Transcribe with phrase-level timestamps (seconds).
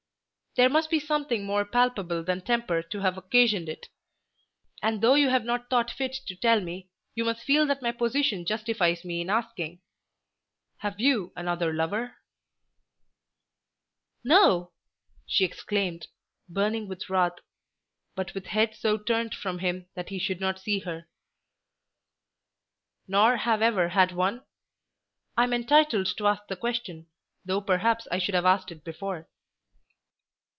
[0.55, 3.87] There must be something more palpable than temper to have occasioned it.
[4.83, 7.93] And though you have not thought fit to tell me, you must feel that my
[7.93, 9.79] position justifies me in asking.
[10.79, 12.17] Have you another lover?"
[14.25, 14.73] "No,"
[15.25, 16.07] she exclaimed,
[16.49, 17.37] burning with wrath
[18.13, 21.07] but with head so turned from him that he should not see her.
[23.07, 24.43] "Nor have ever had one?
[25.37, 27.07] I am entitled to ask the question,
[27.45, 29.29] though perhaps I should have asked it before."